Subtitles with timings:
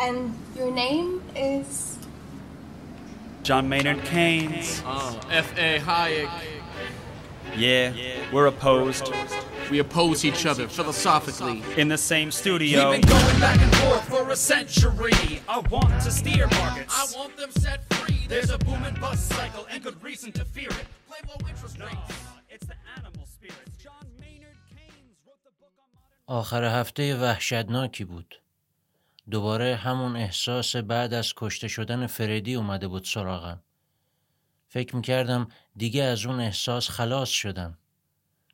[0.00, 1.98] And your name is?
[3.42, 4.82] John Maynard Keynes.
[4.84, 5.78] Oh, F.A.
[5.80, 6.30] Hayek.
[7.56, 7.92] Yeah,
[8.32, 9.12] we're opposed.
[9.70, 11.62] We oppose each other philosophically.
[11.76, 12.90] In the same studio.
[12.90, 15.42] We've been going back and forth for a century.
[15.48, 16.94] I want to steer markets.
[16.96, 18.26] I want them set free.
[18.28, 20.86] There's a boom and bust cycle and good reason to fear it.
[21.08, 22.14] Play low interest rates.
[22.48, 23.76] It's the animal spirits.
[23.82, 26.40] John Maynard Keynes wrote the book on modern...
[26.40, 28.34] آخر هفته وحشتناکی بود.
[29.31, 33.63] دوباره همون احساس بعد از کشته شدن فردی اومده بود سراغم.
[34.67, 37.77] فکر می‌کردم دیگه از اون احساس خلاص شدم.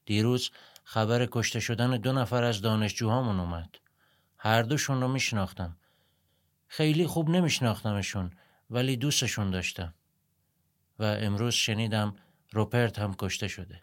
[0.05, 0.52] دیروز
[0.83, 3.75] خبر کشته شدن دو نفر از دانشجوهامون اومد.
[4.38, 5.77] هر دوشون رو میشناختم.
[6.67, 8.31] خیلی خوب نمیشناختمشون
[8.69, 9.94] ولی دوستشون داشتم.
[10.99, 12.16] و امروز شنیدم
[12.52, 13.81] روپرت هم کشته شده.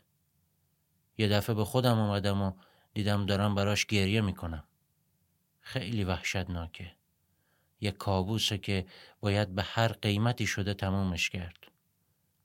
[1.18, 2.52] یه دفعه به خودم اومدم و
[2.94, 4.64] دیدم دارم براش گریه می‌کنم.
[5.72, 6.90] خیلی وحشتناکه.
[7.80, 8.86] یه کابوسه که
[9.20, 11.58] باید به هر قیمتی شده تمومش کرد.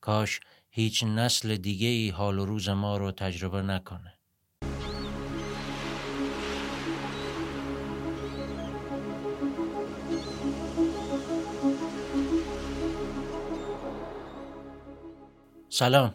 [0.01, 4.13] کاش هیچ نسل دیگه ای حال و روز ما رو تجربه نکنه.
[15.69, 16.13] سلام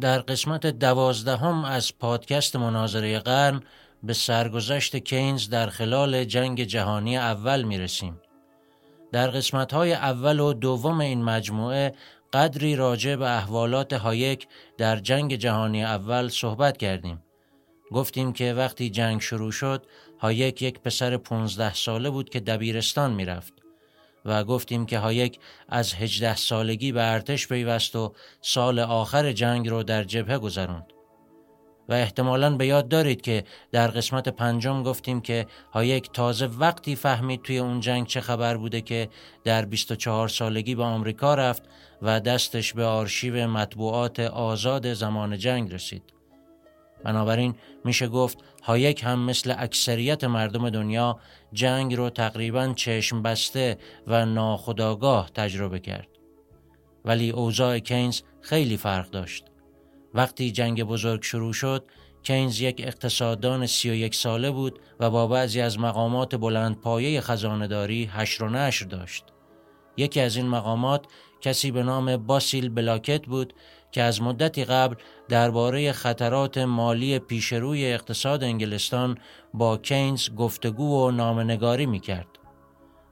[0.00, 3.62] در قسمت دوازدهم از پادکست مناظره قرن
[4.02, 8.20] به سرگذشت کینز در خلال جنگ جهانی اول می رسیم.
[9.12, 11.94] در قسمت های اول و دوم این مجموعه
[12.32, 14.46] قدری راجع به احوالات هایک
[14.78, 17.22] در جنگ جهانی اول صحبت کردیم.
[17.92, 19.86] گفتیم که وقتی جنگ شروع شد
[20.18, 23.52] هایک یک پسر 15 ساله بود که دبیرستان می رفت.
[24.24, 29.82] و گفتیم که هایک از 18 سالگی به ارتش پیوست و سال آخر جنگ رو
[29.82, 30.97] در جبهه گذروند.
[31.88, 37.42] و احتمالاً به یاد دارید که در قسمت پنجم گفتیم که هایک تازه وقتی فهمید
[37.42, 39.08] توی اون جنگ چه خبر بوده که
[39.44, 41.62] در 24 سالگی به آمریکا رفت
[42.02, 46.02] و دستش به آرشیو مطبوعات آزاد زمان جنگ رسید.
[47.04, 47.54] بنابراین
[47.84, 51.18] میشه گفت هایک هم مثل اکثریت مردم دنیا
[51.52, 56.08] جنگ رو تقریبا چشم بسته و ناخداگاه تجربه کرد.
[57.04, 59.44] ولی اوضاع کینز خیلی فرق داشت.
[60.14, 61.84] وقتی جنگ بزرگ شروع شد
[62.22, 67.20] کینز یک اقتصاددان سی و یک ساله بود و با بعضی از مقامات بلند پایه
[67.20, 69.24] خزانداری هشر و نشر داشت.
[69.96, 71.06] یکی از این مقامات
[71.40, 73.54] کسی به نام باسیل بلاکت بود
[73.92, 74.94] که از مدتی قبل
[75.28, 79.18] درباره خطرات مالی پیشروی اقتصاد انگلستان
[79.54, 82.26] با کینز گفتگو و نامنگاری می کرد.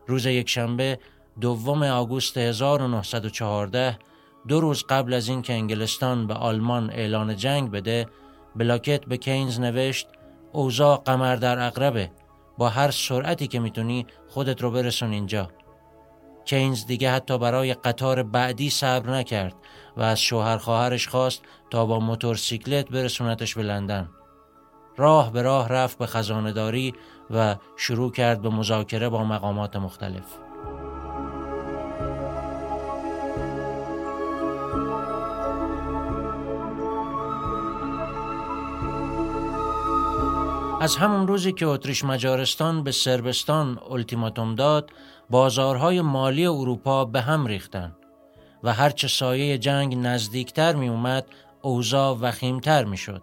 [0.06, 0.98] روز یکشنبه
[1.40, 3.98] دوم آگوست 1914
[4.48, 8.06] دو روز قبل از اینکه انگلستان به آلمان اعلان جنگ بده
[8.56, 10.08] بلاکت به کینز نوشت
[10.52, 12.10] اوضاع قمر در اقربه
[12.58, 15.48] با هر سرعتی که می‌تونی خودت رو برسون اینجا.
[16.44, 19.54] کینز دیگه حتی برای قطار بعدی صبر نکرد
[19.96, 24.08] و از شوهر خواهرش خواست تا با موتورسیکلت برسونتش به لندن.
[24.96, 26.94] راه به راه رفت به خزانداری
[27.30, 30.45] و شروع کرد به مذاکره با مقامات مختلف.
[40.80, 44.90] از همون روزی که اتریش مجارستان به سربستان التیماتوم داد
[45.30, 47.96] بازارهای مالی اروپا به هم ریختن
[48.62, 51.26] و هرچه سایه جنگ نزدیکتر می اومد
[51.62, 53.22] اوضاع وخیمتر می شد.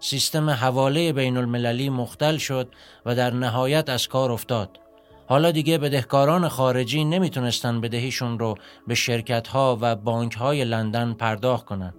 [0.00, 2.68] سیستم حواله بین المللی مختل شد
[3.06, 4.80] و در نهایت از کار افتاد.
[5.28, 8.54] حالا دیگه بدهکاران خارجی نمی‌تونستن بدهیشون رو
[8.86, 11.94] به شرکت ها و بانک های لندن پرداخت کنند.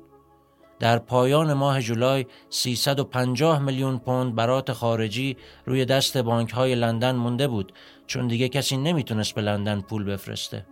[0.81, 7.47] در پایان ماه جولای 350 میلیون پوند برات خارجی روی دست بانک های لندن مونده
[7.47, 7.74] بود
[8.08, 10.66] چون دیگه کسی نمی‌تونست به لندن پول بفرسته.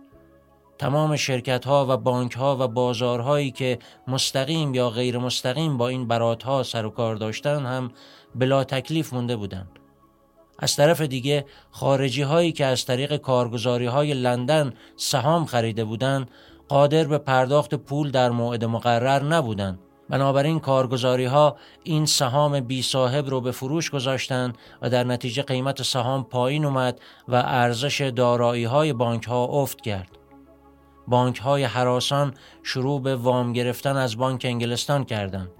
[0.78, 3.78] تمام شرکت ها و بانک ها و بازارهایی که
[4.08, 7.90] مستقیم یا غیر مستقیم با این برات ها سر و کار داشتن هم
[8.34, 9.78] بلا تکلیف مونده بودند.
[10.58, 16.30] از طرف دیگه خارجی هایی که از طریق کارگزاری های لندن سهام خریده بودند
[16.68, 19.78] قادر به پرداخت پول در موعد مقرر نبودند
[20.10, 25.82] بنابراین کارگزاری ها این سهام بی صاحب رو به فروش گذاشتند و در نتیجه قیمت
[25.82, 30.08] سهام پایین اومد و ارزش دارایی های بانک ها افت کرد.
[31.08, 35.50] بانک های حراسان شروع به وام گرفتن از بانک انگلستان کردند.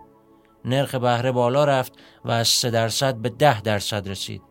[0.64, 1.92] نرخ بهره بالا رفت
[2.24, 4.42] و از 3 درصد به 10 درصد رسید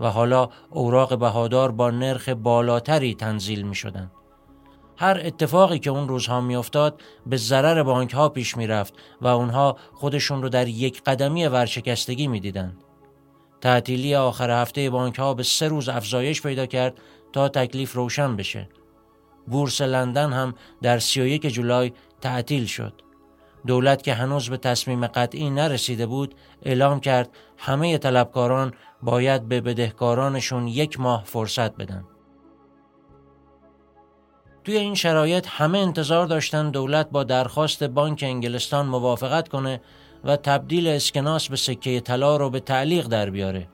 [0.00, 4.10] و حالا اوراق بهادار با نرخ بالاتری تنزیل می شدن.
[4.98, 10.42] هر اتفاقی که اون روزها میافتاد به ضرر بانک ها پیش می‌رفت و اونها خودشون
[10.42, 12.82] رو در یک قدمی ورشکستگی می‌دیدند.
[13.60, 17.00] تعطیلی آخر هفته بانک ها به سه روز افزایش پیدا کرد
[17.32, 18.68] تا تکلیف روشن بشه.
[19.46, 22.92] بورس لندن هم در 31 جولای تعطیل شد.
[23.66, 30.68] دولت که هنوز به تصمیم قطعی نرسیده بود اعلام کرد همه طلبکاران باید به بدهکارانشون
[30.68, 32.04] یک ماه فرصت بدن.
[34.66, 39.80] توی این شرایط همه انتظار داشتن دولت با درخواست بانک انگلستان موافقت کنه
[40.24, 43.68] و تبدیل اسکناس به سکه طلا رو به تعلیق در بیاره.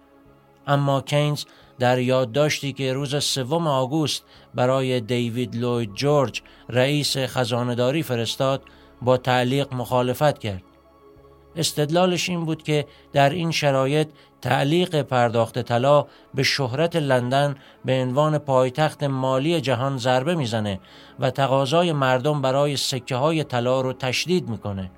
[0.66, 1.44] اما کینز
[1.78, 4.24] در یادداشتی که روز سوم آگوست
[4.54, 8.62] برای دیوید لوید جورج رئیس خزانداری فرستاد
[9.02, 10.62] با تعلیق مخالفت کرد.
[11.56, 14.08] استدلالش این بود که در این شرایط
[14.42, 20.80] تعلیق پرداخت طلا به شهرت لندن به عنوان پایتخت مالی جهان ضربه می‌زنه
[21.20, 24.90] و تقاضای مردم برای سکه های طلا رو تشدید می‌کنه.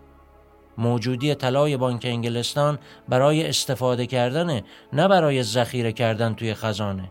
[0.79, 4.61] موجودی طلای بانک انگلستان برای استفاده کردن
[4.93, 7.11] نه برای ذخیره کردن توی خزانه.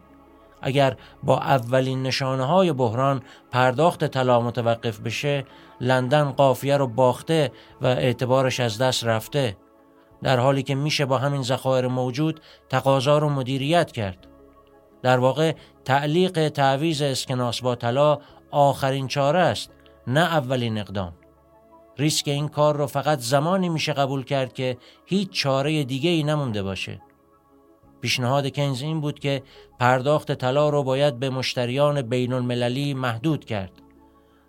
[0.62, 3.22] اگر با اولین نشانه های بحران
[3.52, 5.46] پرداخت طلا متوقف بشه
[5.82, 7.52] لندن قافیه رو باخته
[7.82, 9.58] و اعتبارش از دست رفته
[10.24, 12.40] در حالی که میشه با همین ذخایر موجود
[12.70, 14.28] تقاضا رو مدیریت کرد.
[15.02, 15.56] در واقع
[15.86, 18.20] تعلیق تعویز اسکناس با طلا
[18.52, 19.72] آخرین چاره است
[20.08, 21.14] نه اولین اقدام.
[21.98, 26.64] ریسک این کار رو فقط زمانی میشه قبول کرد که هیچ چاره دیگه ای نمونده
[26.64, 27.02] باشه.
[28.02, 29.44] پیشنهاد کنز این بود که
[29.80, 33.72] پرداخت طلا رو باید به مشتریان بین المللی محدود کرد.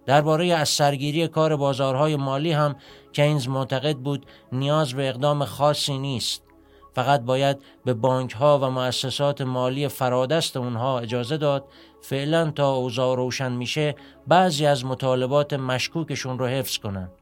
[0.06, 2.76] درباره از سرگیری کار بازارهای مالی هم
[3.14, 6.42] کینز معتقد بود نیاز به اقدام خاصی نیست.
[6.94, 11.64] فقط باید به بانک ها و مؤسسات مالی فرادست اونها اجازه داد
[12.02, 13.94] فعلا تا اوضاع روشن میشه
[14.26, 17.12] بعضی از مطالبات مشکوکشون رو حفظ کنند.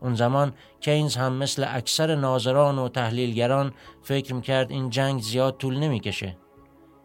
[0.00, 3.72] اون زمان کینز هم مثل اکثر ناظران و تحلیلگران
[4.02, 6.36] فکر می‌کرد این جنگ زیاد طول نمی‌کشه.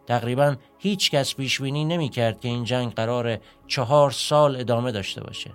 [0.06, 5.50] تقریبا هیچ کس پیش بینی نمی‌کرد که این جنگ قرار چهار سال ادامه داشته باشه.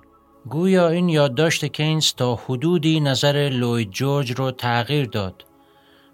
[0.49, 5.45] گویا این یادداشت کینز تا حدودی نظر لوید جورج رو تغییر داد.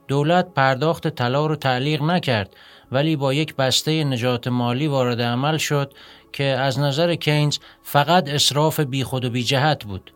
[0.08, 2.56] دولت پرداخت طلا رو تعلیق نکرد
[2.92, 5.94] ولی با یک بسته نجات مالی وارد عمل شد
[6.34, 10.14] که از نظر کینز فقط اصراف بیخود و بی جهت بود.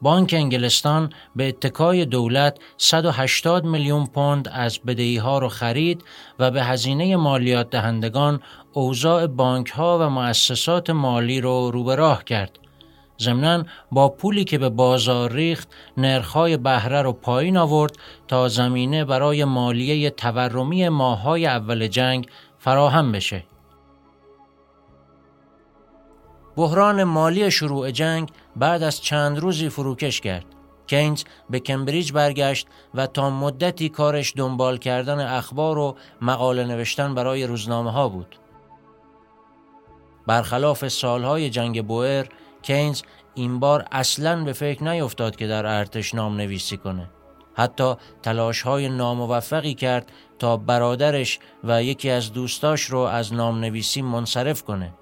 [0.00, 6.04] بانک انگلستان به اتکای دولت 180 میلیون پوند از بدهی ها رو خرید
[6.38, 8.40] و به هزینه مالیات دهندگان
[8.72, 12.58] اوضاع بانک ها و مؤسسات مالی رو رو به راه کرد.
[13.22, 17.96] ضمناً با پولی که به بازار ریخت نرخ‌های بهره رو پایین آورد
[18.28, 22.28] تا زمینه برای مالیه تورمی ماه‌های اول جنگ
[22.58, 23.44] فراهم بشه.
[26.56, 30.44] بحران مالی شروع جنگ بعد از چند روزی فروکش کرد.
[30.86, 37.46] کینز به کمبریج برگشت و تا مدتی کارش دنبال کردن اخبار و مقاله نوشتن برای
[37.46, 38.36] روزنامه ها بود.
[40.26, 42.26] برخلاف سالهای جنگ بوئر،
[42.62, 43.02] کینز
[43.34, 47.10] این بار اصلا به فکر نیفتاد که در ارتش نام نویسی کنه.
[47.54, 54.02] حتی تلاش های ناموفقی کرد تا برادرش و یکی از دوستاش رو از نام نویسی
[54.02, 54.94] منصرف کنه.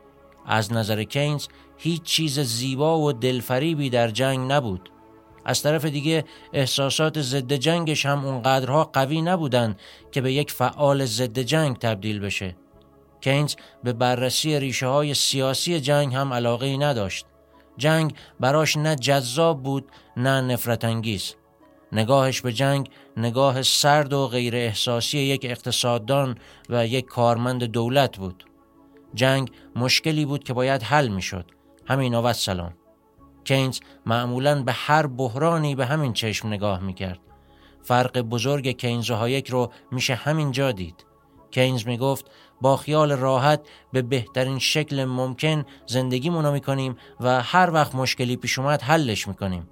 [0.47, 1.47] از نظر کینز
[1.77, 4.91] هیچ چیز زیبا و دلفریبی در جنگ نبود
[5.45, 9.81] از طرف دیگه احساسات ضد جنگش هم اونقدرها قوی نبودند
[10.13, 12.57] که به یک فعال ضد جنگ تبدیل بشه
[13.21, 13.55] کینز
[13.85, 17.27] به بررسی ریشه های سیاسی جنگ هم علاقه نداشت
[17.77, 21.35] جنگ براش نه جذاب بود نه نفرت انگیز
[21.93, 28.45] نگاهش به جنگ نگاه سرد و غیر احساسی یک اقتصاددان و یک کارمند دولت بود.
[29.15, 31.47] جنگ مشکلی بود که باید حل می شد
[31.87, 32.75] همین و سلام
[33.45, 37.21] کینز معمولا به هر بحرانی به همین چشم نگاه می کرد
[37.83, 41.07] فرق بزرگ کینز و هایک رو میشه همین جا دید.
[41.51, 42.31] کینز می گفت
[42.61, 43.61] با خیال راحت
[43.93, 49.35] به بهترین شکل ممکن زندگی می کنیم و هر وقت مشکلی پیش اومد حلش می
[49.35, 49.69] کنیم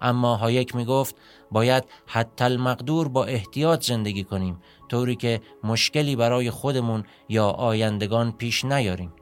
[0.00, 1.16] اما هایک می گفت
[1.50, 8.64] باید حتی المقدور با احتیاط زندگی کنیم طوری که مشکلی برای خودمون یا آیندگان پیش
[8.64, 9.12] نیاریم.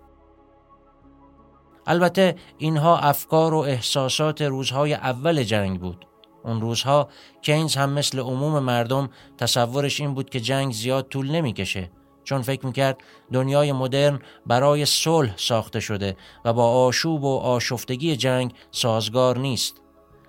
[1.87, 6.07] البته اینها افکار و احساسات روزهای اول جنگ بود.
[6.45, 7.09] اون روزها
[7.43, 11.91] کینز هم مثل عموم مردم تصورش این بود که جنگ زیاد طول نمی‌کشه.
[12.29, 12.99] چون فکر می‌کرد
[13.33, 19.81] دنیای مدرن برای صلح ساخته شده و با آشوب و آشفتگی جنگ سازگار نیست.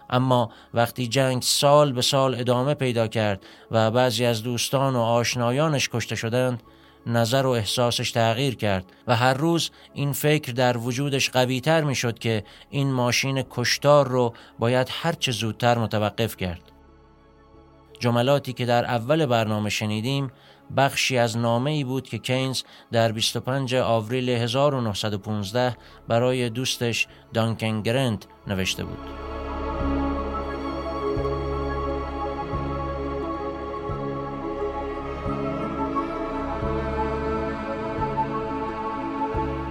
[0.09, 5.89] اما وقتی جنگ سال به سال ادامه پیدا کرد و بعضی از دوستان و آشنایانش
[5.89, 6.63] کشته شدند
[7.05, 12.19] نظر و احساسش تغییر کرد و هر روز این فکر در وجودش قویتر می شد
[12.19, 16.61] که این ماشین کشتار رو باید هرچه زودتر متوقف کرد.
[17.99, 20.31] جملاتی که در اول برنامه شنیدیم
[20.77, 22.61] بخشی از نامه ای بود که کینز
[22.91, 29.09] در 25 آوریل 1915 برای دوستش دانکن گرنت نوشته بود.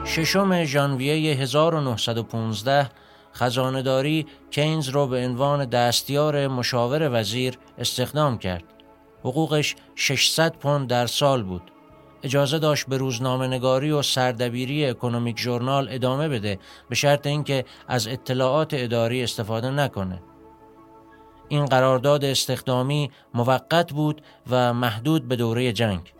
[0.04, 2.90] ششم ژانویه 1915
[3.34, 8.77] خزانداری کینز را به عنوان دستیار مشاور وزیر استخدام کرد.
[9.28, 11.62] حقوقش 600 پوند در سال بود.
[12.22, 16.58] اجازه داشت به روزنامه نگاری و سردبیری اکونومیک ژورنال ادامه بده
[16.88, 20.22] به شرط اینکه از اطلاعات اداری استفاده نکنه.
[21.48, 26.12] این قرارداد استخدامی موقت بود و محدود به دوره جنگ.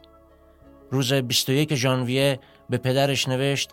[0.90, 3.70] روز 21 ژانویه به پدرش نوشت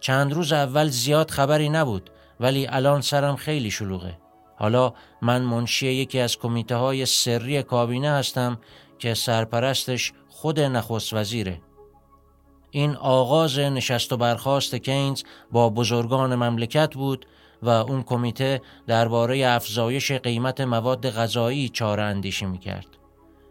[0.00, 4.18] چند روز اول زیاد خبری نبود ولی الان سرم خیلی شلوغه.
[4.58, 8.58] حالا من منشی یکی از کمیته های سری کابینه هستم
[8.98, 11.60] که سرپرستش خود نخست وزیره.
[12.70, 15.22] این آغاز نشست و برخاست کینز
[15.52, 17.26] با بزرگان مملکت بود
[17.62, 22.86] و اون کمیته درباره افزایش قیمت مواد غذایی چاره اندیشی می‌کرد.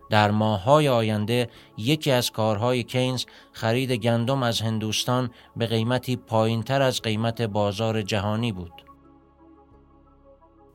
[0.09, 7.01] در ماههای آینده یکی از کارهای کینز خرید گندم از هندوستان به قیمتی پایینتر از
[7.01, 8.86] قیمت بازار جهانی بود.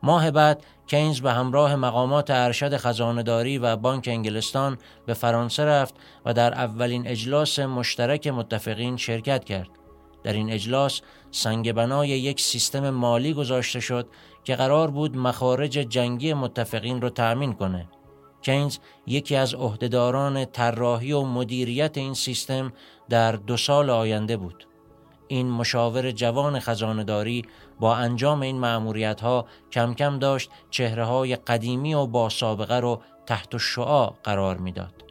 [0.02, 5.94] ماه بعد کینز به همراه مقامات ارشد خزانداری و بانک انگلستان به فرانسه رفت
[6.24, 9.68] و در اولین اجلاس مشترک متفقین شرکت کرد.
[10.22, 14.08] در این اجلاس سنگ بنای یک سیستم مالی گذاشته شد
[14.44, 17.88] که قرار بود مخارج جنگی متفقین را تأمین کنه.
[18.42, 22.72] کینز یکی از عهدهداران طراحی و مدیریت این سیستم
[23.08, 24.66] در دو سال آینده بود.
[25.32, 27.44] این مشاور جوان خزانداری
[27.80, 33.02] با انجام این معمولیت ها کم کم داشت چهره های قدیمی و با سابقه رو
[33.26, 35.04] تحت شعا قرار می‌داد.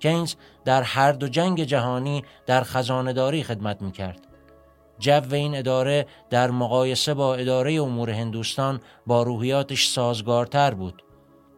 [0.00, 0.34] کینز
[0.64, 4.26] در هر دو جنگ جهانی در خزانداری خدمت می کرد.
[4.98, 11.02] جو این اداره در مقایسه با اداره امور هندوستان با روحیاتش سازگارتر بود.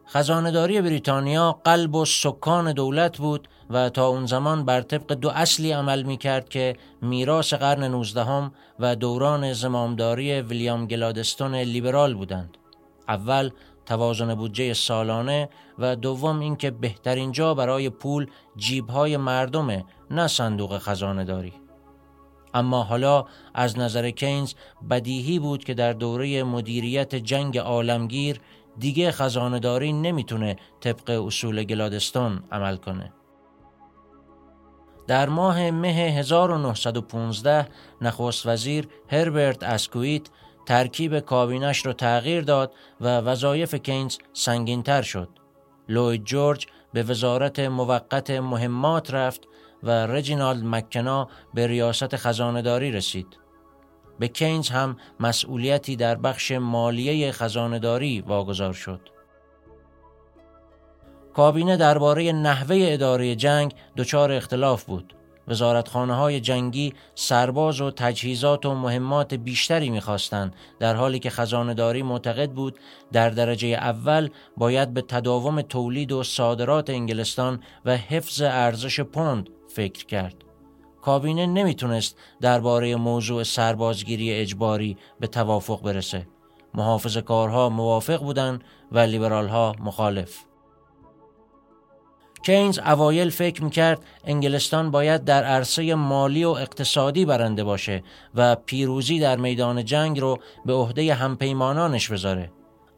[0.09, 5.73] خزانداری بریتانیا قلب و سکان دولت بود و تا اون زمان بر طبق دو اصلی
[5.73, 12.57] عمل می کرد که میراث قرن نوزدهم و دوران زمامداری ویلیام گلادستون لیبرال بودند.
[13.09, 13.51] اول
[13.87, 21.25] توازن بودجه سالانه و دوم اینکه بهترین جا برای پول جیبهای مردمه نه صندوق خزانه
[21.25, 21.53] داری.
[22.55, 24.55] اما حالا از نظر کینز
[24.91, 28.41] بدیهی بود که در دوره مدیریت جنگ عالمگیر
[28.79, 33.13] دیگه خزانداری نمی‌تونه طبق اصول گلادستون عمل کنه.
[35.07, 37.69] در ماه مه 1915
[38.01, 40.23] نخست وزیر هربرت اسکویت
[40.67, 45.29] ترکیب کابینش رو تغییر داد و وظایف کینز سنگینتر شد.
[45.89, 49.41] لوید جورج به وزارت موقت مهمات رفت
[49.83, 53.39] و رجینالد مکنا به ریاست خزانداری رسید.
[54.19, 59.14] به کینز هم مسئولیتی در بخش مالیه خزانداری واگذار شد.
[61.35, 65.15] کابینه درباره نحوه اداره جنگ دچار اختلاف بود.
[65.49, 72.51] وزارتخانه های جنگی سرباز و تجهیزات و مهمات بیشتری می‌خواستند در حالی که خزانداری معتقد
[72.51, 72.79] بود
[73.13, 80.07] در درجه اول باید به تداوم تولید و صادرات انگلستان و حفظ ارزش پوند فکر
[80.07, 80.35] کرد.
[81.03, 86.27] کابینه نمی‌تونست درباره موضوع سربازگیری اجباری به توافق برسه.
[86.75, 90.45] محافظ کارها موافق بودند و لیبرال ها مخالف.
[92.45, 98.03] کینز اوایل فکر می‌کرد انگلستان باید در عرصه مالی و اقتصادی برنده باشه
[98.35, 102.51] و پیروزی در میدان جنگ رو به عهده همپیمانانش بذاره.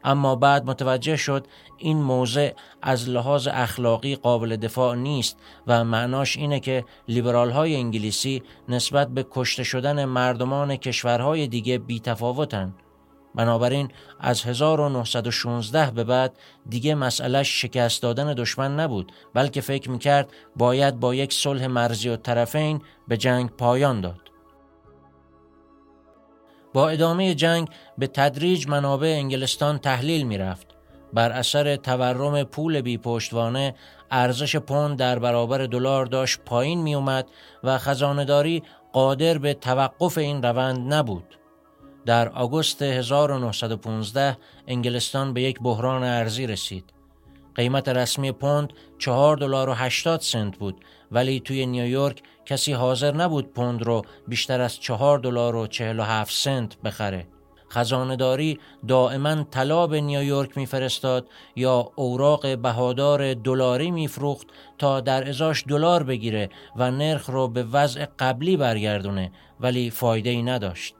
[0.03, 2.51] اما بعد متوجه شد این موضع
[2.81, 5.37] از لحاظ اخلاقی قابل دفاع نیست
[5.67, 11.99] و معناش اینه که لیبرال های انگلیسی نسبت به کشته شدن مردمان کشورهای دیگه بی
[11.99, 12.73] تفاوتن.
[13.37, 16.37] بنابراین از 1916 به بعد
[16.69, 22.15] دیگه مسئلهش شکست دادن دشمن نبود بلکه فکر می‌کرد باید با یک صلح مرزی و
[22.15, 24.19] طرفین به جنگ پایان داد.
[26.73, 30.67] با ادامه جنگ به تدریج منابع انگلستان تحلیل می رفت.
[31.13, 33.75] بر اثر تورم پول بی پشتوانه
[34.11, 37.27] ارزش پوند در برابر دلار داشت پایین می اومد
[37.63, 38.63] و خزانداری
[38.93, 41.37] قادر به توقف این روند نبود.
[42.07, 44.37] در آگوست 1915
[44.67, 46.93] انگلستان به یک بحران ارزی رسید.
[47.55, 53.53] قیمت رسمی پوند 4 دلار و 80 سنت بود ولی توی نیویورک کسی حاضر نبود
[53.53, 57.27] پوند رو بیشتر از 4 دلار و 47 سنت بخره.
[57.71, 64.47] خزانهداری دائما طلا به نیویورک میفرستاد یا اوراق بهادار دلاری میفروخت
[64.77, 70.43] تا در ازاش دلار بگیره و نرخ رو به وضع قبلی برگردونه ولی فایده ای
[70.43, 70.96] نداشت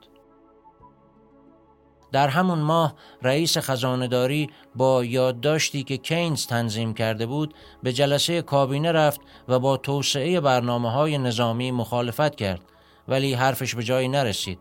[2.12, 8.92] در همون ماه رئیس خزانهداری با یادداشتی که کینز تنظیم کرده بود به جلسه کابینه
[8.92, 12.60] رفت و با توسعه برنامه های نظامی مخالفت کرد
[13.08, 14.58] ولی حرفش به جایی نرسید.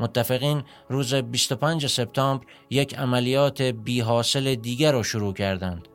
[0.00, 5.88] متفقین روز 25 سپتامبر یک عملیات بی حاصل دیگر را شروع کردند.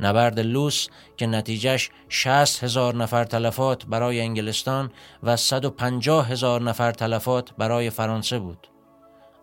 [0.00, 4.90] نبرد لوس که نتیجهش 60 هزار نفر تلفات برای انگلستان
[5.22, 8.68] و 150 هزار نفر تلفات برای فرانسه بود.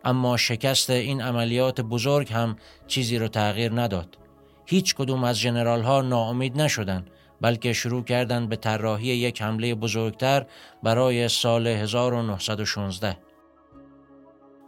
[0.05, 2.55] اما شکست این عملیات بزرگ هم
[2.87, 4.17] چیزی رو تغییر نداد.
[4.65, 7.09] هیچ کدوم از جنرال ها ناامید نشدند
[7.41, 10.45] بلکه شروع کردند به طراحی یک حمله بزرگتر
[10.83, 13.17] برای سال 1916.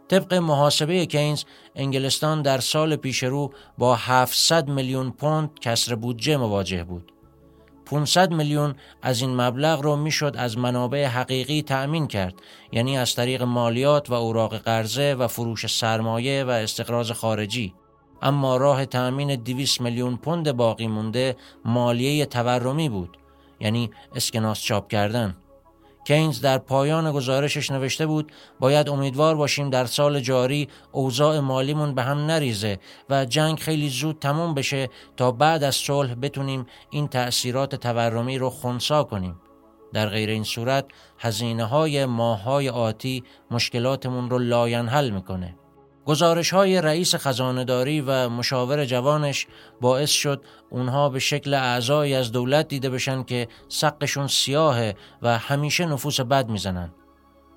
[0.08, 6.84] طبق محاسبه کینز انگلستان در سال پیش رو با 700 میلیون پوند کسر بودجه مواجه
[6.84, 7.12] بود.
[7.90, 12.34] 500 میلیون از این مبلغ رو می‌شد از منابع حقیقی تأمین کرد
[12.72, 17.74] یعنی از طریق مالیات و اوراق قرضه و فروش سرمایه و استقراض خارجی.
[18.22, 23.18] اما راه تأمین 200 میلیون پوند باقی مونده مالیه تورمی بود
[23.60, 25.36] یعنی اسکناس چاپ کردن.
[26.08, 32.02] کینز در پایان گزارشش نوشته بود باید امیدوار باشیم در سال جاری اوضاع مالیمون به
[32.02, 32.78] هم نریزه
[33.10, 38.50] و جنگ خیلی زود تموم بشه تا بعد از صلح بتونیم این تأثیرات تورمی رو
[38.50, 39.40] خونسا کنیم.
[39.92, 40.84] در غیر این صورت
[41.18, 45.54] هزینه های ماه های آتی مشکلاتمون رو لاینحل می‌کنه.
[46.08, 49.46] گزارش های رئیس خزانداری و مشاور جوانش
[49.80, 55.86] باعث شد اونها به شکل اعضایی از دولت دیده بشن که سقشون سیاهه و همیشه
[55.86, 56.90] نفوس بد می‌زنن.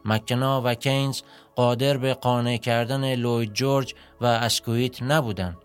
[0.05, 1.21] مکنا و کینز
[1.55, 5.57] قادر به قانع کردن لوید جورج و اسکویت نبودن.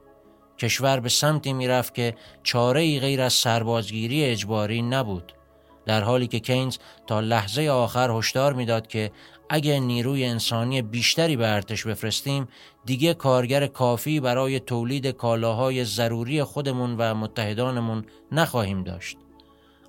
[0.59, 5.33] کشور به سمتی می‌رفت که چاره ای غیر از سربازگیری اجباری نبود.
[5.87, 6.77] در حالی که کینز
[7.07, 9.11] تا لحظه آخر هشدار می‌داد که
[9.51, 12.49] اگه نیروی انسانی بیشتری به ارتش بفرستیم
[12.85, 19.17] دیگه کارگر کافی برای تولید کالاهای ضروری خودمون و متحدانمون نخواهیم داشت.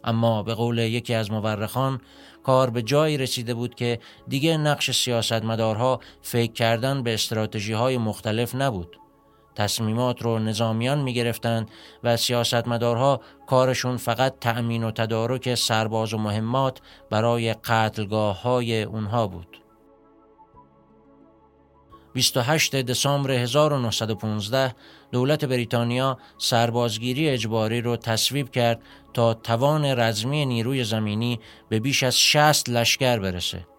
[0.04, 2.02] اما به قول یکی از مورخان
[2.44, 8.56] کار به جایی رسیده بود که دیگه نقش سیاستمدارها فکر کردن به استراتژی های مختلف
[8.56, 8.98] نبود.
[9.58, 11.70] تصمیمات رو نظامیان می گرفتند
[12.04, 19.58] و سیاستمدارها کارشون فقط تأمین و تدارک سرباز و مهمات برای قتلگاه های اونها بود.
[22.14, 24.76] 28 دسامبر 1915
[25.12, 28.82] دولت بریتانیا سربازگیری اجباری را تصویب کرد
[29.14, 31.40] تا توان رزمی نیروی زمینی
[31.70, 33.77] به بیش از 60 لشکر برسه.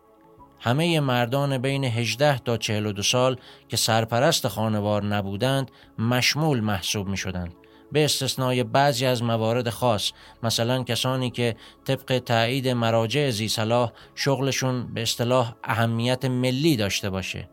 [0.60, 3.36] همه مردان بین 18 تا 42 سال
[3.68, 7.54] که سرپرست خانوار نبودند مشمول محسوب می شدند.
[7.92, 15.02] به استثنای بعضی از موارد خاص مثلا کسانی که طبق تایید مراجع زیصلاح شغلشون به
[15.02, 17.48] اصطلاح اهمیت ملی داشته باشه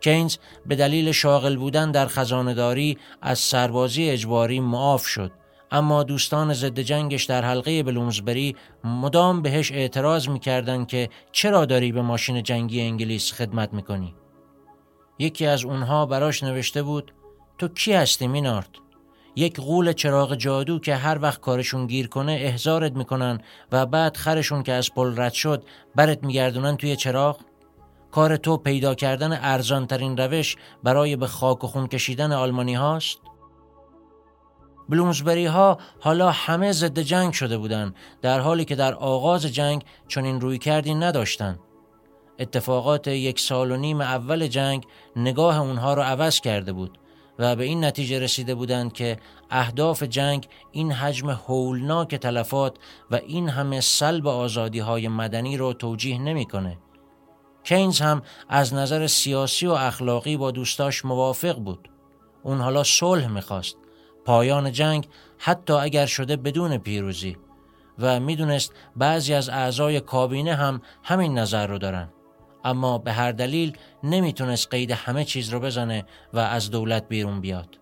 [0.00, 5.32] کینز به دلیل شاغل بودن در خزانداری از سربازی اجباری معاف شد
[5.70, 12.02] اما دوستان ضد جنگش در حلقه بلومزبری مدام بهش اعتراض می‌کردن که چرا داری به
[12.02, 14.14] ماشین جنگی انگلیس خدمت می‌کنی؟
[15.18, 17.12] یکی از اونها براش نوشته بود
[17.58, 18.68] تو کی هستی مینارد؟
[19.36, 23.40] یک غول چراغ جادو که هر وقت کارشون گیر کنه احزارت می‌کنن
[23.72, 27.40] و بعد خرشون که از پل رد شد برت میگردونن توی چراغ؟
[28.10, 33.18] کار تو پیدا کردن ارزانترین روش برای به خاک و خون کشیدن آلمانی هاست؟
[34.88, 40.40] بلومزبری ها حالا همه ضد جنگ شده بودند در حالی که در آغاز جنگ چنین
[40.40, 41.58] روی کردی نداشتند.
[42.38, 44.84] اتفاقات یک سال و نیم اول جنگ
[45.16, 46.98] نگاه اونها را عوض کرده بود
[47.38, 49.16] و به این نتیجه رسیده بودند که
[49.50, 52.76] اهداف جنگ این حجم هولناک تلفات
[53.10, 56.78] و این همه سلب آزادی های مدنی را توجیه نمی‌کنه.
[57.64, 61.88] کینز هم از نظر سیاسی و اخلاقی با دوستاش موافق بود.
[62.42, 63.76] اون حالا صلح می‌خواست
[64.26, 65.08] پایان جنگ
[65.38, 67.36] حتی اگر شده بدون پیروزی
[67.98, 72.08] و می‌دونست بعضی از اعضای کابینه هم همین نظر رو دارن.
[72.64, 77.78] اما به هر دلیل نمی‌تونست قید همه چیز رو بزنه و از دولت بیرون بیاد.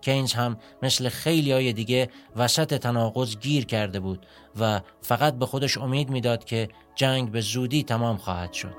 [0.00, 4.26] کینز هم مثل خیلی های دیگه وسط تناقض گیر کرده بود
[4.60, 8.76] و فقط به خودش امید می‌داد که جنگ به زودی تمام خواهد شد.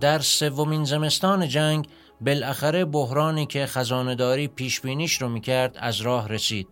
[0.00, 1.88] در سومین زمستان جنگ
[2.20, 6.68] بالاخره بحرانی که خزانداری پیش بینیش رو می‌کرد از راه رسید.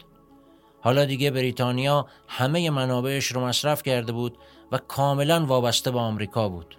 [0.80, 4.38] حالا دیگه بریتانیا همه منابعش رو مصرف کرده بود
[4.72, 6.78] و کاملا وابسته به آمریکا بود.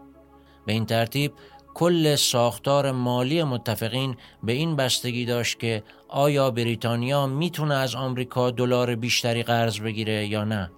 [0.65, 1.33] به این ترتیب
[1.73, 8.95] کل ساختار مالی متفقین به این بستگی داشت که آیا بریتانیا می‌تونه از آمریکا دلار
[8.95, 10.71] بیشتری قرض بگیره یا نه.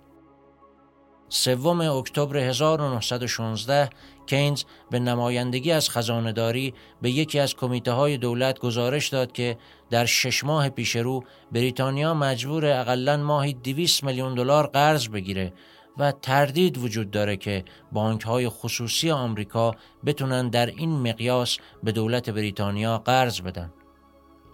[1.29, 3.89] سوم اکتبر 1916
[4.31, 9.57] کینز به نمایندگی از خزانهداری به یکی از کمیته های دولت گزارش داد که
[9.89, 15.53] در شش ماه پیش رو بریتانیا مجبور اقلا ماهی 200 میلیون دلار قرض بگیره
[15.97, 22.29] و تردید وجود داره که بانک های خصوصی آمریکا بتونن در این مقیاس به دولت
[22.29, 23.73] بریتانیا قرض بدن.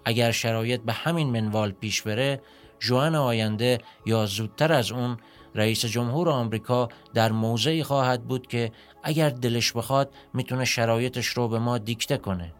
[0.06, 2.42] اگر شرایط به همین منوال پیش بره،
[2.80, 5.18] جوان آینده یا زودتر از اون
[5.58, 8.72] رئیس جمهور آمریکا در موضعی خواهد بود که
[9.04, 12.54] اگر دلش بخواد می‌تونه شرایطش رو به ما دیکته کنه.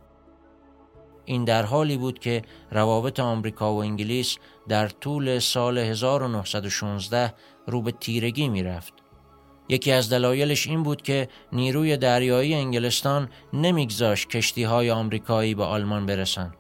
[1.26, 7.34] این در حالی بود که روابط آمریکا و انگلیس در طول سال 1916
[7.68, 8.94] رو به تیرگی می‌رفت.
[9.70, 16.06] یکی از دلایلش این بود که نیروی دریایی انگلستان نمیگذاشت کشتی های آمریکایی به آلمان
[16.06, 16.54] برسن.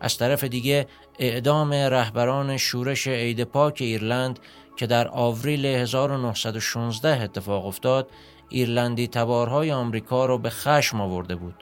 [0.00, 0.86] از طرف دیگه
[1.18, 4.38] اعدام رهبران شورش عید پاک ایرلند
[4.80, 8.10] که در آوریل 1916 اتفاق افتاد
[8.48, 11.54] ایرلندی تبارهای آمریکا را به خشم آورده بود.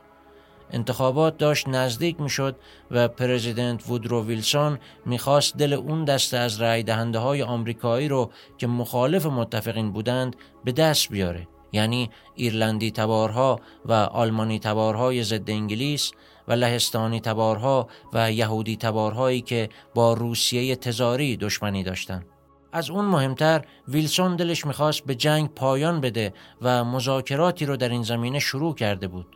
[0.71, 2.57] انتخابات داشت نزدیک می‌شد
[2.91, 8.67] و پرزیدنت وودرو ویلسون می‌خواست دل اون دسته از رای دهنده های آمریکایی رو که
[8.67, 16.13] مخالف متفقین بودند به دست بیاره یعنی ایرلندی تبارها و آلمانی تبارهای ضد انگلیس
[16.49, 22.38] و لهستانی تبارها و یهودی تبارهایی که با روسیه تزاری دشمنی داشتند.
[22.73, 28.03] از اون مهمتر ویلسون دلش می‌خواست به جنگ پایان بده و مذاکراتی رو در این
[28.03, 29.27] زمینه شروع کرده بود.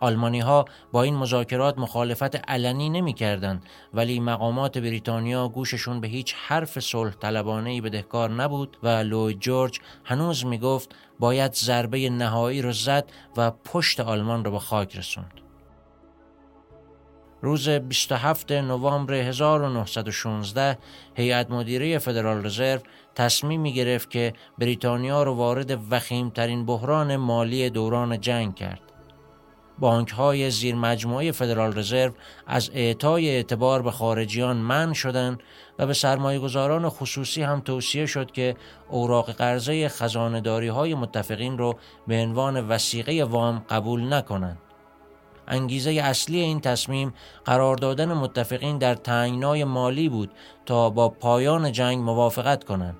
[0.00, 3.60] آلمانی ها با این مذاکرات مخالفت علنی نمی کردن
[3.94, 10.46] ولی مقامات بریتانیا گوششون به هیچ حرف صلح طلبانه بدهکار نبود و لوید جورج هنوز
[10.46, 15.41] می گفت باید ضربه نهایی رو زد و پشت آلمان رو به خاک رسوند.
[17.42, 20.78] روز 27 نوامبر 1916
[21.14, 22.80] هیئت مدیره فدرال رزرو
[23.14, 28.80] تصمیمی گرفت که بریتانیا را وارد وخیمترین بحران مالی دوران جنگ کرد.
[29.78, 32.12] بانک های زیر مجموعه فدرال رزرو
[32.46, 35.40] از اعطای اعتبار به خارجیان من شدند
[35.78, 38.56] و به سرمایه گذاران خصوصی هم توصیه شد که
[38.88, 41.74] اوراق قرضه خزانداری های متفقین رو
[42.06, 44.58] به عنوان وسیقه وام قبول نکنند.
[45.48, 50.30] انگیزه اصلی این تصمیم قرار دادن متفقین در تنگنای مالی بود
[50.66, 52.96] تا با پایان جنگ موافقت کنند.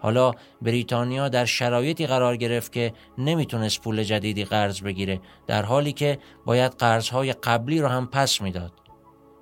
[0.00, 6.18] حالا بریتانیا در شرایطی قرار گرفت که نمی‌تونست پول جدیدی قرض بگیره در حالی که
[6.46, 8.72] باید قرضهای قبلی رو هم پس می‌داد.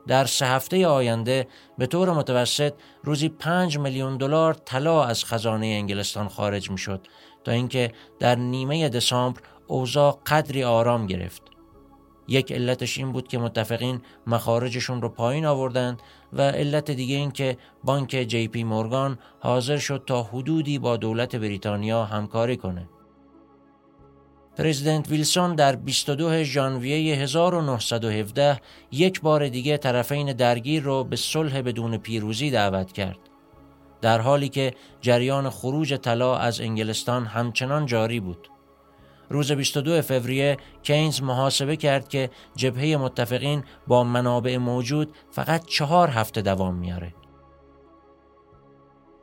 [0.06, 2.72] در سه هفته آینده به طور متوسط
[3.04, 7.06] روزی پنج میلیون دلار طلا از خزانه انگلستان خارج می‌شد
[7.44, 11.51] تا اینکه در نیمه دسامبر اوضاع قدری آرام گرفت.
[12.28, 17.56] یک علتش این بود که متفقین مخارجشون رو پایین آوردند و علت دیگه این که
[17.84, 22.88] بانک جی پی مورگان حاضر شد تا حدودی با دولت بریتانیا همکاری کنه.
[24.56, 28.60] پرزیدنت ویلسون در 22 ژانویه 1917
[28.92, 33.18] یک بار دیگه طرفین درگیر رو به صلح بدون پیروزی دعوت کرد.
[34.00, 38.51] در حالی که جریان خروج طلا از انگلستان همچنان جاری بود.
[39.30, 46.42] روز 22 فوریه کینز محاسبه کرد که جبهه متفقین با منابع موجود فقط چهار هفته
[46.42, 47.14] دوام میاره.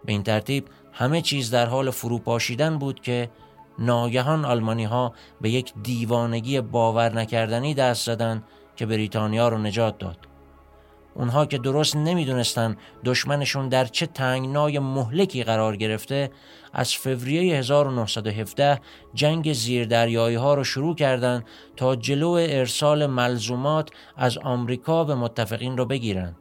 [0.05, 3.29] به این ترتیب همه چیز در حال فروپاشیدن بود که
[3.79, 8.43] ناگهان آلمانی ها به یک دیوانگی باور نکردنی دست زدند
[8.75, 10.17] که بریتانیا رو نجات داد.
[11.13, 16.31] اونها که درست نمی‌دونستن دشمنشون در چه تنگنای مهلکی قرار گرفته
[16.73, 18.81] از فوریه 1917
[19.13, 25.85] جنگ زیردریایی ها رو شروع کردند تا جلو ارسال ملزومات از آمریکا به متفقین رو
[25.85, 26.37] بگیرند.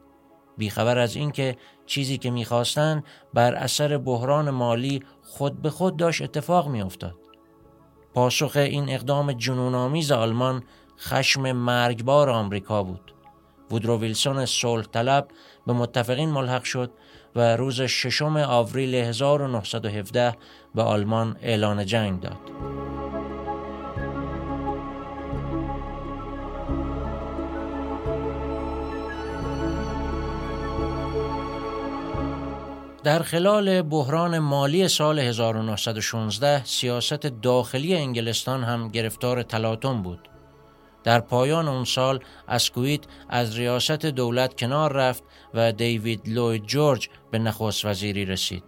[0.57, 6.67] بیخبر از اینکه چیزی که می‌خواستند بر اثر بحران مالی خود به خود داشت اتفاق
[6.67, 7.15] میافتاد.
[8.13, 10.63] پاسخ این اقدام جنونآمیز آلمان
[10.99, 13.13] خشم مرگبار آمریکا بود.
[13.71, 15.27] وودرو ویلسون صلح طلب
[15.67, 16.91] به متفقین ملحق شد
[17.35, 20.35] و روز ششم آوریل 1917
[20.75, 22.37] به آلمان اعلان جنگ داد.
[33.03, 40.29] در خلال بحران مالی سال 1916 سیاست داخلی انگلستان هم گرفتار تلاطم بود.
[41.03, 47.39] در پایان اون سال اسکویت از ریاست دولت کنار رفت و دیوید لوید جورج به
[47.39, 48.63] نخست وزیری رسید.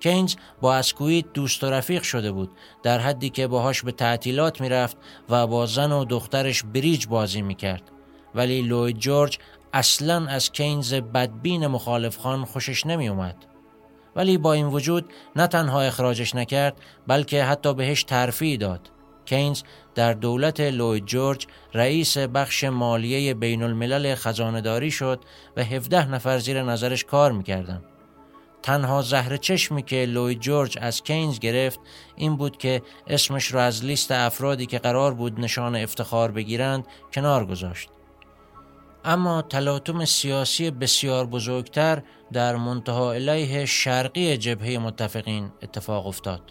[0.00, 2.50] کینز با اسکویت دوست و رفیق شده بود
[2.82, 4.96] در حدی که باهاش به تعطیلات می‌رفت
[5.28, 7.82] و با زن و دخترش بریج بازی می‌کرد
[8.34, 9.38] ولی لوید جورج
[9.72, 13.36] اصلا از کینز بدبین مخالف خوان خوشش نمی اومد.
[14.16, 18.90] ولی با این وجود نه تنها اخراجش نکرد بلکه حتی بهش ترفیع داد.
[19.24, 19.62] کینز
[19.94, 25.20] در دولت لوید جورج رئیس بخش مالیه بین الملل خزانداری شد
[25.56, 27.82] و 17 نفر زیر نظرش کار می‌کردن.
[28.62, 31.80] تنها زهر چشمی که لوید جورج از کینز گرفت
[32.16, 37.46] این بود که اسمش را از لیست افرادی که قرار بود نشان افتخار بگیرند کنار
[37.46, 37.88] گذاشت.
[39.04, 46.42] اما تلاطم سیاسی بسیار بزرگتر در منتها علیه شرقی جبهه متفقین اتفاق افتاد.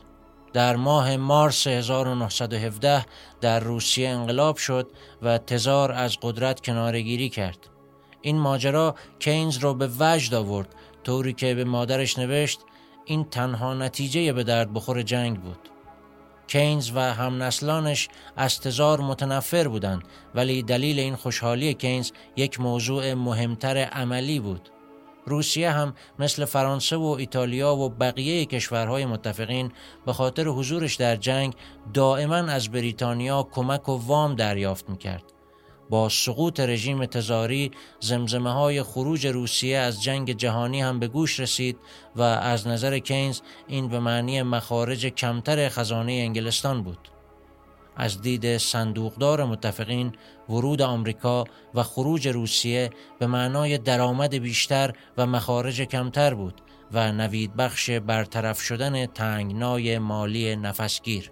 [0.54, 3.06] در ماه مارس 1917
[3.42, 4.92] در روسیه انقلاب شد
[5.22, 7.58] و تزار از قدرت کنارگیری کرد.
[8.22, 12.60] این ماجرا کینز را به وجد آورد طوری که به مادرش نوشت
[13.06, 15.70] این تنها نتیجه به درد بخور جنگ بود.
[16.48, 20.04] کینز و همنسلانش از تزار متنفر بودند
[20.36, 24.70] ولی دلیل این خوشحالی کینز یک موضوع مهمتر عملی بود.
[25.26, 29.72] روسیه هم مثل فرانسه و ایتالیا و بقیه کشورهای متفقین
[30.06, 31.54] به خاطر حضورش در جنگ
[31.94, 35.24] دائما از بریتانیا کمک و وام دریافت می‌کرد.
[35.90, 41.78] با سقوط رژیم تزاری زمزمه های خروج روسیه از جنگ جهانی هم به گوش رسید
[42.16, 47.10] و از نظر کینز این به معنی مخارج کمتر خزانه انگلستان بود.
[47.96, 50.14] از دید صندوقدار متفقین
[50.50, 51.44] ورود آمریکا
[51.76, 58.62] و خروج روسیه به معنای درآمد بیشتر و مخارج کمتر بود و نوید بخش برطرف
[58.62, 61.32] شدن تنگنای مالی نفسگیر.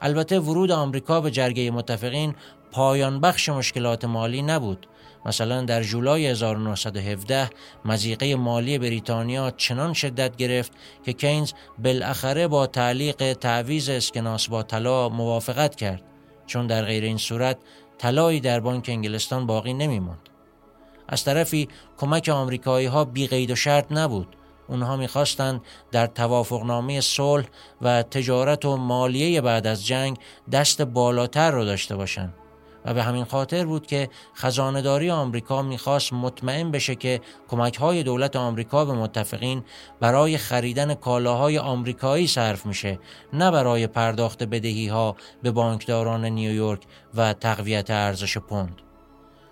[0.00, 2.34] البته ورود آمریکا به جرگه متفقین
[2.74, 4.86] پایان بخش مشکلات مالی نبود.
[5.26, 7.50] مثلا در جولای 1917
[7.84, 10.72] مزیقه مالی بریتانیا چنان شدت گرفت
[11.04, 16.02] که کینز بالاخره با تعلیق تعویز اسکناس با طلا موافقت کرد
[16.46, 17.58] چون در غیر این صورت
[17.98, 20.28] طلایی در بانک انگلستان باقی نمیماند.
[21.08, 24.36] از طرفی کمک آمریکایی ها بی قید و شرط نبود.
[24.68, 25.60] اونها می‌خواستند
[25.92, 27.46] در توافقنامه صلح
[27.82, 30.18] و تجارت و مالیه بعد از جنگ
[30.52, 32.34] دست بالاتر رو داشته باشند.
[32.84, 38.36] و به همین خاطر بود که خزانداری آمریکا می‌خواست مطمئن بشه که کمک های دولت
[38.36, 39.64] آمریکا به متفقین
[40.00, 42.98] برای خریدن کالاهای آمریکایی صرف میشه
[43.32, 46.82] نه برای پرداخت بدهی ها به بانکداران نیویورک
[47.14, 48.80] و تقویت ارزش پوند.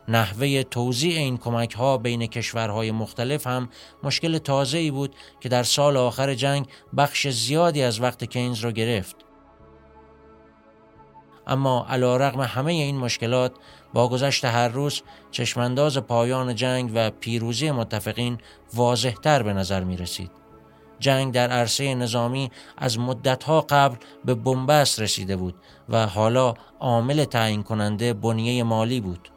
[0.08, 3.68] نحوه توزیع این کمک ها بین کشورهای مختلف هم
[4.02, 6.66] مشکل تازه ای بود که در سال آخر جنگ
[6.96, 9.16] بخش زیادی از وقت کینز را گرفت.
[11.46, 13.52] اما علا رغم همه این مشکلات
[13.94, 18.38] با گذشت هر روز چشمانداز پایان جنگ و پیروزی متفقین
[18.74, 20.30] واضحتر به نظر می رسید.
[20.98, 25.54] جنگ در عرصه نظامی از مدتها قبل به بنبست رسیده بود
[25.88, 29.28] و حالا عامل تعیین کننده بنیه مالی بود.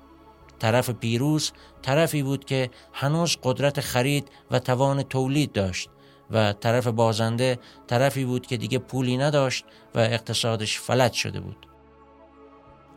[0.59, 5.89] طرف پیروز طرفی بود که هنوز قدرت خرید و توان تولید داشت
[6.31, 9.65] و طرف بازنده طرفی بود که دیگه پولی نداشت
[9.95, 11.74] و اقتصادش فلج شده بود.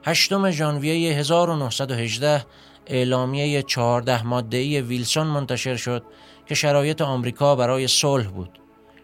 [0.08, 2.44] هشتم ژانویه 1918
[2.86, 6.04] اعلامیه 14 ماده‌ای ویلسون منتشر شد
[6.46, 8.58] که شرایط آمریکا برای صلح بود.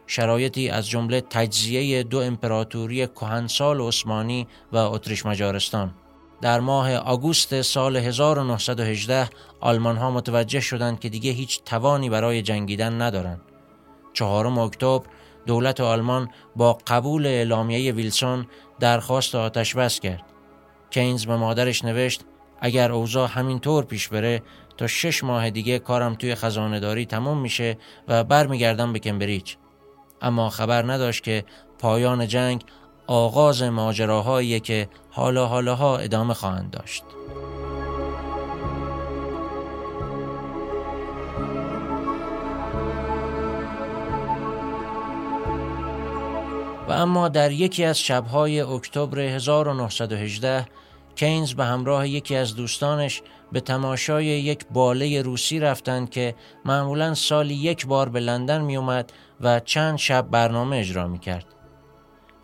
[0.06, 5.94] شرایطی از جمله تجزیه دو امپراتوری کهنسال عثمانی و اتریش مجارستان.
[6.40, 9.28] در ماه آگوست سال 1918
[9.60, 13.40] آلمان ها متوجه شدند که دیگه هیچ توانی برای جنگیدن ندارند.
[14.12, 15.06] چهارم اکتبر
[15.46, 18.46] دولت آلمان با قبول اعلامیه ویلسون
[18.80, 20.33] درخواست آتش بس کرد.
[20.94, 22.20] کینز به مادرش نوشت
[22.60, 24.42] اگر اوضاع همینطور پیش بره
[24.76, 27.76] تا شش ماه دیگه کارم توی خزانهداری تموم میشه
[28.08, 29.54] و برمیگردم به کمبریج.
[30.22, 31.44] اما خبر نداشت که
[31.78, 32.64] پایان جنگ
[33.06, 37.04] آغاز ماجراهایی که حالا حالاها ادامه خواهند داشت.
[46.88, 50.66] و اما در یکی از شبهای اکتبر 1918
[51.16, 53.22] کینز به همراه یکی از دوستانش
[53.52, 59.12] به تماشای یک باله روسی رفتند که معمولا سالی یک بار به لندن می اومد
[59.40, 61.46] و چند شب برنامه اجرا می کرد.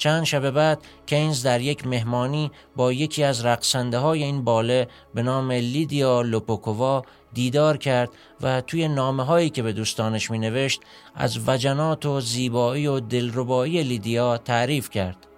[0.00, 5.22] چند شب بعد کینز در یک مهمانی با یکی از رقصنده های این باله به
[5.22, 7.02] نام لیدیا لوپوکووا
[7.33, 10.80] دیدار کرد و توی نامه هایی که به دوستانش می نوشت
[11.14, 15.30] از وجنات و زیبایی و دلربایی لیدیا تعریف کرد.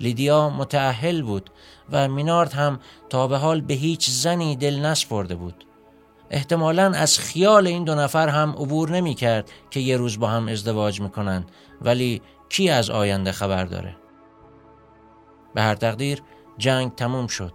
[0.00, 1.50] لیدیا متعهل بود
[1.92, 5.64] و مینارد هم تا به حال به هیچ زنی دل نسپرده بود.
[6.30, 10.48] احتمالا از خیال این دو نفر هم عبور نمی کرد که یه روز با هم
[10.48, 11.44] ازدواج می‌کنن
[11.82, 13.96] ولی کی از آینده خبر داره؟
[15.54, 16.22] به هر تقدیر
[16.58, 17.52] جنگ تموم شد.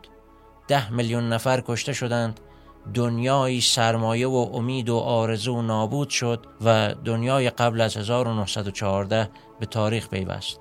[0.68, 2.40] ده میلیون نفر کشته شدند.
[2.94, 9.30] دنیای سرمایه و امید و آرزو نابود شد و دنیای قبل از 1914
[9.60, 10.60] به تاریخ پیوست.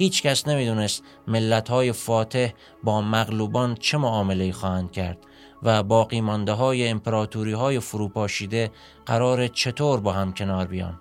[0.00, 2.50] هیچ کس نمی‌دونست ملت های فاتح
[2.82, 5.18] با مغلوبان چه معامله خواهند کرد
[5.62, 8.70] و باقی مانده های امپراتوری های فروپاشیده
[9.06, 11.00] قرار چطور با هم کنار بیان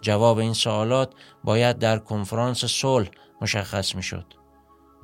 [0.00, 1.12] جواب این سوالات
[1.44, 3.08] باید در کنفرانس صلح
[3.40, 4.26] مشخص می شد.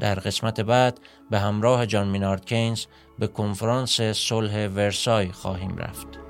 [0.01, 2.87] در قسمت بعد به همراه جان مینارد کینز
[3.19, 6.30] به کنفرانس صلح ورسای خواهیم رفت.